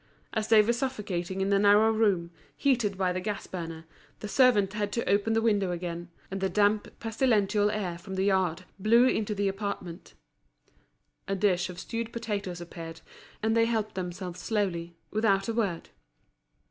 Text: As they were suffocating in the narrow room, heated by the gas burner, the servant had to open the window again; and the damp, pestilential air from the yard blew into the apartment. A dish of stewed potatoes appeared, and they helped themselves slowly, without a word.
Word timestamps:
As 0.33 0.47
they 0.47 0.63
were 0.63 0.73
suffocating 0.73 1.41
in 1.41 1.51
the 1.51 1.59
narrow 1.59 1.91
room, 1.91 2.31
heated 2.57 2.97
by 2.97 3.13
the 3.13 3.21
gas 3.21 3.45
burner, 3.45 3.85
the 4.19 4.27
servant 4.27 4.73
had 4.73 4.91
to 4.93 5.07
open 5.07 5.33
the 5.33 5.43
window 5.43 5.69
again; 5.69 6.09
and 6.31 6.41
the 6.41 6.49
damp, 6.49 6.97
pestilential 6.99 7.69
air 7.69 7.99
from 7.99 8.15
the 8.15 8.23
yard 8.23 8.65
blew 8.79 9.05
into 9.05 9.35
the 9.35 9.47
apartment. 9.47 10.15
A 11.27 11.35
dish 11.35 11.69
of 11.69 11.77
stewed 11.77 12.11
potatoes 12.11 12.59
appeared, 12.59 13.01
and 13.43 13.55
they 13.55 13.65
helped 13.65 13.93
themselves 13.93 14.39
slowly, 14.41 14.95
without 15.11 15.47
a 15.47 15.53
word. 15.53 15.89